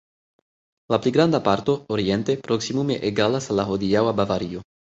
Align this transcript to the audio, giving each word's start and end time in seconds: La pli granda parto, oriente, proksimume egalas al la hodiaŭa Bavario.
La 0.93 0.97
pli 1.03 1.13
granda 1.17 1.41
parto, 1.49 1.75
oriente, 1.97 2.37
proksimume 2.49 2.99
egalas 3.13 3.51
al 3.53 3.63
la 3.63 3.69
hodiaŭa 3.71 4.19
Bavario. 4.23 4.69